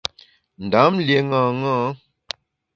Ndam 0.65 0.93
lié 1.05 1.19
ṅaṅâ. 1.31 1.79